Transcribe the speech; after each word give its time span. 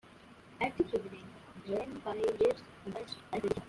At 0.59 0.75
the 0.79 0.83
beginning, 0.83 1.25
Wenpei 1.69 2.39
lives 2.39 2.63
a 2.87 2.89
modest 2.89 3.15
life 3.31 3.33
with 3.33 3.43
Yiping. 3.53 3.57